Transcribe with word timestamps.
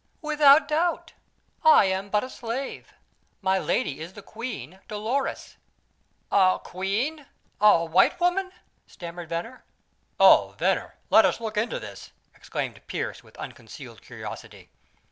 "Without 0.23 0.67
doubt. 0.67 1.13
I 1.63 1.85
am 1.85 2.09
but 2.09 2.23
a 2.23 2.29
slave, 2.31 2.91
my 3.39 3.59
lady 3.59 3.99
is 3.99 4.13
the 4.13 4.23
queen, 4.23 4.79
Dolores." 4.87 5.57
"A 6.31 6.59
queen 6.63 7.27
a 7.59 7.85
white 7.85 8.19
woman?" 8.19 8.51
stammered 8.87 9.29
Venner. 9.29 9.63
"Oh, 10.19 10.55
Venner, 10.57 10.95
let 11.11 11.23
us 11.23 11.39
look 11.39 11.55
into 11.55 11.79
this!" 11.79 12.13
exclaimed 12.33 12.81
Pearse 12.87 13.21
with 13.23 13.37
unconcealed 13.37 14.01
curiosity. 14.01 14.69